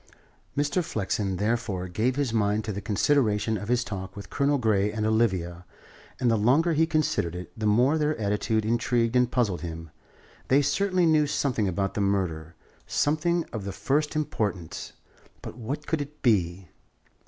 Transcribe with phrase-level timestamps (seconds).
[0.57, 0.83] Mr.
[0.83, 5.05] Flexen, therefore, gave his mind to the consideration of his talk with Colonel Grey and
[5.05, 5.63] Olivia,
[6.19, 9.91] and the longer he considered it, the more their attitude intrigued and puzzled him.
[10.47, 12.55] They certainly knew something about the murder,
[12.87, 14.93] something of the first importance.
[15.43, 16.69] What could it be?